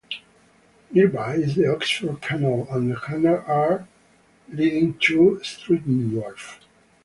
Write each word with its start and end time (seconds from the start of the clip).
Nearby 0.89 1.35
is 1.35 1.53
the 1.53 1.67
Oxford 1.71 2.23
Canal 2.23 2.67
and 2.71 2.91
a 2.91 2.99
canal 2.99 3.43
arm 3.45 3.87
leading 4.51 4.97
to 4.97 5.39
Stretton 5.43 6.15
Wharf. 6.19 6.59